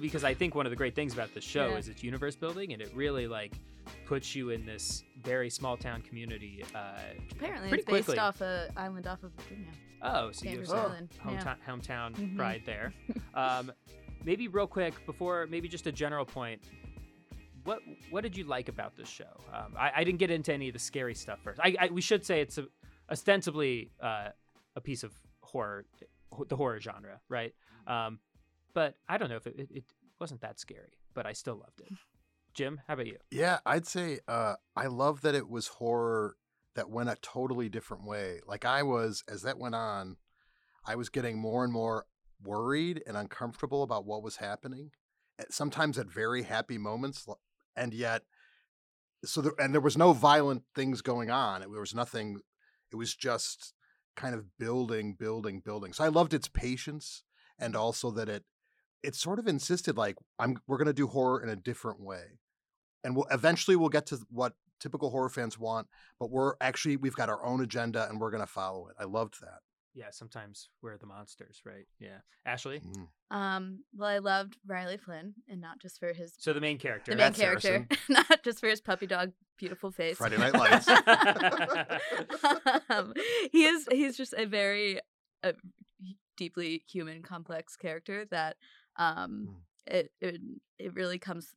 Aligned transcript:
because 0.00 0.24
I 0.24 0.34
think 0.34 0.54
one 0.54 0.66
of 0.66 0.70
the 0.70 0.76
great 0.76 0.94
things 0.94 1.12
about 1.12 1.32
the 1.34 1.40
show 1.40 1.68
Yeah. 1.70 1.76
is 1.76 1.88
its 1.88 2.02
universe 2.02 2.36
building 2.36 2.72
and 2.72 2.80
it 2.82 2.90
really 2.94 3.26
like 3.26 3.54
puts 4.06 4.34
you 4.34 4.50
in 4.50 4.64
this 4.66 5.04
very 5.22 5.50
small 5.50 5.76
town 5.76 6.02
community. 6.02 6.64
Uh, 6.74 6.98
Apparently, 7.32 7.68
pretty 7.68 7.82
it's 7.82 7.90
based 7.90 8.04
quickly. 8.06 8.18
off 8.18 8.40
a 8.40 8.70
island 8.76 9.06
off 9.06 9.22
of 9.22 9.32
Virginia. 9.32 9.68
oh, 10.02 10.30
so 10.32 10.44
you 10.44 10.58
have 10.58 10.66
Sanders 10.68 10.68
some 10.68 11.32
Yeah. 11.32 11.42
hometown, 11.44 11.56
hometown 11.66 12.14
Mhm. 12.14 12.36
pride 12.36 12.62
there. 12.66 12.92
Um, 13.34 13.72
maybe 14.24 14.46
real 14.48 14.66
quick 14.66 14.94
before, 15.06 15.46
maybe 15.48 15.66
just 15.68 15.86
a 15.86 15.92
general 15.92 16.24
point. 16.26 16.60
What 17.64 17.80
what 18.10 18.22
did 18.22 18.36
you 18.36 18.44
like 18.44 18.68
about 18.68 18.96
this 18.96 19.08
show? 19.08 19.24
Um, 19.52 19.74
I, 19.78 19.92
I 19.96 20.04
didn't 20.04 20.18
get 20.18 20.30
into 20.30 20.52
any 20.52 20.68
of 20.68 20.72
the 20.74 20.78
scary 20.80 21.14
stuff 21.14 21.38
first. 21.42 21.60
I, 21.62 21.74
I 21.80 21.86
we 21.88 22.00
should 22.00 22.24
say 22.26 22.40
it's 22.40 22.58
a, 22.58 22.66
ostensibly 23.10 23.90
uh, 24.00 24.28
a 24.76 24.80
piece 24.80 25.02
of 25.04 25.12
horror, 25.42 25.84
the 26.48 26.56
horror 26.56 26.80
genre, 26.80 27.20
right? 27.28 27.54
Um, 27.86 28.18
but 28.74 28.94
I 29.08 29.18
don't 29.18 29.28
know 29.30 29.36
if 29.36 29.46
it, 29.46 29.54
it, 29.58 29.68
it 29.70 29.84
wasn't 30.20 30.40
that 30.42 30.58
scary, 30.60 30.98
but 31.14 31.26
I 31.26 31.32
still 31.32 31.56
loved 31.56 31.80
it. 31.80 31.88
Jim, 32.54 32.80
how 32.86 32.94
about 32.94 33.06
you? 33.06 33.16
Yeah, 33.30 33.60
I'd 33.64 33.86
say 33.86 34.18
uh, 34.28 34.54
I 34.76 34.86
love 34.86 35.22
that 35.22 35.34
it 35.34 35.48
was 35.48 35.68
horror 35.68 36.36
that 36.74 36.90
went 36.90 37.08
a 37.08 37.16
totally 37.22 37.68
different 37.68 38.04
way. 38.04 38.40
Like 38.46 38.64
I 38.64 38.82
was, 38.82 39.24
as 39.28 39.42
that 39.42 39.58
went 39.58 39.74
on, 39.74 40.16
I 40.86 40.96
was 40.96 41.08
getting 41.08 41.38
more 41.38 41.64
and 41.64 41.72
more 41.72 42.06
worried 42.42 43.02
and 43.06 43.16
uncomfortable 43.16 43.82
about 43.82 44.04
what 44.04 44.22
was 44.22 44.36
happening. 44.36 44.90
at- 45.38 45.52
Sometimes 45.52 45.98
at 45.98 46.08
very 46.08 46.42
happy 46.42 46.76
moments, 46.76 47.26
and 47.76 47.94
yet, 47.94 48.22
so 49.24 49.40
there, 49.40 49.52
and 49.58 49.72
there 49.72 49.80
was 49.80 49.96
no 49.96 50.12
violent 50.12 50.64
things 50.74 51.00
going 51.00 51.30
on. 51.30 51.62
It, 51.62 51.70
there 51.70 51.80
was 51.80 51.94
nothing. 51.94 52.40
It 52.90 52.96
was 52.96 53.14
just 53.14 53.72
kind 54.16 54.34
of 54.34 54.58
building, 54.58 55.14
building, 55.18 55.60
building. 55.60 55.92
So 55.92 56.04
I 56.04 56.08
loved 56.08 56.34
its 56.34 56.48
patience, 56.48 57.22
and 57.58 57.74
also 57.76 58.10
that 58.10 58.28
it 58.28 58.44
it 59.02 59.14
sort 59.14 59.38
of 59.38 59.46
insisted 59.46 59.96
like 59.96 60.16
I'm 60.38 60.56
we're 60.66 60.78
going 60.78 60.86
to 60.86 60.92
do 60.92 61.06
horror 61.06 61.42
in 61.42 61.48
a 61.48 61.56
different 61.56 62.00
way 62.00 62.38
and 63.04 63.16
we'll 63.16 63.26
eventually 63.30 63.76
we'll 63.76 63.88
get 63.88 64.06
to 64.06 64.18
what 64.30 64.54
typical 64.80 65.10
horror 65.10 65.28
fans 65.28 65.58
want 65.58 65.86
but 66.18 66.30
we're 66.30 66.54
actually 66.60 66.96
we've 66.96 67.14
got 67.16 67.28
our 67.28 67.44
own 67.44 67.60
agenda 67.60 68.08
and 68.08 68.20
we're 68.20 68.30
going 68.30 68.42
to 68.42 68.46
follow 68.46 68.88
it 68.88 68.94
i 68.98 69.04
loved 69.04 69.40
that 69.40 69.60
Yeah, 69.94 70.06
sometimes 70.10 70.70
we're 70.80 70.96
the 70.96 71.06
monsters, 71.06 71.60
right? 71.66 71.86
Yeah, 72.00 72.20
Ashley. 72.46 72.80
Mm. 72.80 73.08
Um, 73.30 73.84
well, 73.94 74.08
I 74.08 74.18
loved 74.18 74.56
Riley 74.66 74.96
Flynn, 74.96 75.34
and 75.50 75.60
not 75.60 75.80
just 75.82 76.00
for 76.00 76.14
his 76.14 76.32
So 76.38 76.54
the 76.54 76.62
main 76.62 76.78
character. 76.78 77.10
the 77.12 77.16
main 77.16 77.26
Matt 77.26 77.34
character, 77.36 77.86
not 78.08 78.42
just 78.42 78.58
for 78.60 78.68
his 78.68 78.80
puppy 78.80 79.06
dog, 79.06 79.32
beautiful 79.58 79.90
face. 79.92 80.16
friday 80.16 80.38
night 80.38 80.54
lights 80.54 80.88
um, 82.90 83.12
he 83.52 83.64
is 83.64 83.86
he's 83.92 84.16
just 84.16 84.34
a 84.36 84.46
very 84.46 84.98
uh, 85.44 85.52
deeply 86.36 86.82
human 86.90 87.22
complex 87.22 87.76
character 87.76 88.24
that 88.30 88.56
um 88.96 89.48
Mm. 89.48 89.94
it, 89.94 90.12
it 90.20 90.40
it 90.78 90.94
really 90.94 91.18
comes 91.18 91.54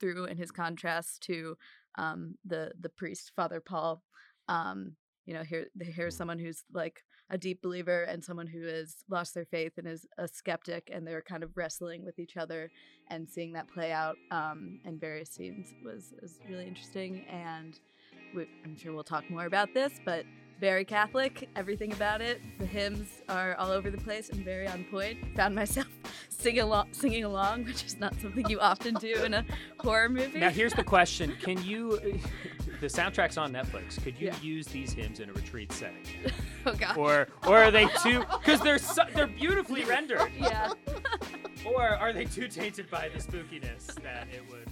through 0.00 0.24
in 0.24 0.36
his 0.36 0.50
contrast 0.50 1.22
to 1.22 1.56
um 1.98 2.34
the 2.44 2.72
the 2.80 2.88
priest 2.88 3.32
father 3.36 3.60
paul 3.60 4.02
um 4.48 4.96
you 5.26 5.34
know 5.34 5.42
here 5.42 5.66
here's 5.80 6.14
Mm. 6.14 6.18
someone 6.18 6.38
who's 6.38 6.64
like 6.72 7.02
a 7.30 7.38
deep 7.38 7.62
believer 7.62 8.02
and 8.02 8.22
someone 8.24 8.46
who 8.46 8.62
has 8.66 8.96
lost 9.08 9.32
their 9.34 9.44
faith 9.46 9.72
and 9.78 9.86
is 9.86 10.06
a 10.18 10.26
skeptic 10.28 10.90
and 10.92 11.06
they're 11.06 11.22
kind 11.22 11.42
of 11.42 11.56
wrestling 11.56 12.04
with 12.04 12.18
each 12.18 12.36
other 12.36 12.70
and 13.08 13.28
seeing 13.28 13.52
that 13.54 13.68
play 13.68 13.90
out 13.92 14.16
um, 14.30 14.78
in 14.84 14.98
various 14.98 15.30
scenes 15.30 15.72
was, 15.84 16.12
was 16.20 16.40
really 16.50 16.66
interesting 16.66 17.24
and 17.30 17.78
we, 18.34 18.46
i'm 18.64 18.76
sure 18.76 18.92
we'll 18.92 19.04
talk 19.04 19.28
more 19.30 19.46
about 19.46 19.72
this 19.72 19.92
but 20.04 20.24
very 20.60 20.84
catholic 20.84 21.48
everything 21.56 21.92
about 21.92 22.20
it 22.20 22.40
the 22.58 22.66
hymns 22.66 23.22
are 23.28 23.54
all 23.56 23.70
over 23.70 23.90
the 23.90 23.98
place 23.98 24.28
and 24.28 24.44
very 24.44 24.66
on 24.68 24.84
point 24.84 25.16
found 25.36 25.54
myself 25.54 25.86
singing 26.42 26.60
along, 26.60 26.88
singing 26.92 27.24
along 27.32 27.64
which 27.64 27.84
is 27.84 27.98
not 27.98 28.14
something 28.20 28.48
you 28.48 28.58
often 28.60 28.94
do 28.94 29.14
in 29.24 29.34
a 29.34 29.44
horror 29.80 30.08
movie 30.08 30.38
Now 30.40 30.50
here's 30.50 30.72
the 30.74 30.84
question: 30.94 31.34
Can 31.40 31.62
you? 31.64 32.00
The 32.80 32.88
soundtrack's 32.88 33.36
on 33.38 33.52
Netflix. 33.52 34.02
Could 34.02 34.18
you 34.18 34.26
Yeah. 34.26 34.34
use 34.42 34.66
these 34.66 34.92
hymns 34.92 35.20
in 35.20 35.30
a 35.30 35.32
retreat 35.32 35.70
setting, 35.70 36.02
oh 36.66 36.74
god 36.74 36.96
or 36.98 37.28
or 37.46 37.58
are 37.62 37.70
they 37.70 37.86
too? 38.02 38.24
Because 38.40 38.60
they're 38.60 38.78
so, 38.78 39.02
they're 39.14 39.28
beautifully 39.28 39.84
rendered. 39.84 40.32
yeah 40.36 40.72
Or 41.64 41.86
are 41.86 42.12
they 42.12 42.24
too 42.24 42.48
tainted 42.48 42.90
by 42.90 43.08
the 43.08 43.20
spookiness 43.20 43.86
that 44.02 44.26
it 44.34 44.42
would 44.50 44.66